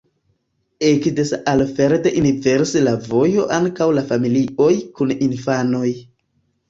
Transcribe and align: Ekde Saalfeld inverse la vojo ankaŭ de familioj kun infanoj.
Ekde 0.87 1.25
Saalfeld 1.31 2.09
inverse 2.21 2.81
la 2.87 2.95
vojo 3.11 3.45
ankaŭ 3.61 3.89
de 3.99 4.05
familioj 4.13 4.71
kun 4.99 5.15
infanoj. 5.27 5.85